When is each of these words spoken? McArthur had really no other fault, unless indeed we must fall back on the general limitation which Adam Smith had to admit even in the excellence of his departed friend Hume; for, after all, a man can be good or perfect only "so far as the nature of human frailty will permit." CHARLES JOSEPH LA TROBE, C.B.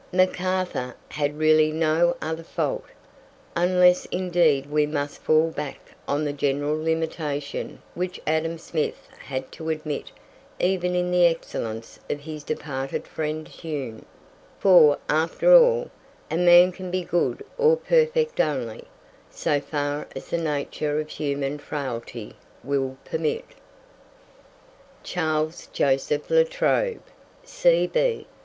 McArthur 0.11 0.95
had 1.09 1.37
really 1.37 1.71
no 1.71 2.17
other 2.23 2.41
fault, 2.41 2.85
unless 3.55 4.05
indeed 4.05 4.65
we 4.65 4.87
must 4.87 5.21
fall 5.21 5.51
back 5.51 5.91
on 6.07 6.23
the 6.25 6.33
general 6.33 6.75
limitation 6.75 7.83
which 7.93 8.19
Adam 8.25 8.57
Smith 8.57 9.07
had 9.19 9.51
to 9.51 9.69
admit 9.69 10.11
even 10.59 10.95
in 10.95 11.11
the 11.11 11.27
excellence 11.27 11.99
of 12.09 12.21
his 12.21 12.43
departed 12.43 13.05
friend 13.05 13.47
Hume; 13.47 14.03
for, 14.57 14.97
after 15.07 15.53
all, 15.53 15.91
a 16.31 16.35
man 16.37 16.71
can 16.71 16.89
be 16.89 17.03
good 17.03 17.45
or 17.59 17.77
perfect 17.77 18.39
only 18.39 18.85
"so 19.29 19.59
far 19.61 20.07
as 20.15 20.29
the 20.31 20.37
nature 20.39 20.99
of 20.99 21.09
human 21.09 21.59
frailty 21.59 22.33
will 22.63 22.97
permit." 23.05 23.45
CHARLES 25.03 25.67
JOSEPH 25.67 26.31
LA 26.31 26.43
TROBE, 26.49 27.03
C.B. 27.43 28.25